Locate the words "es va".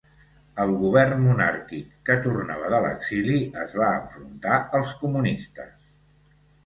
3.65-3.93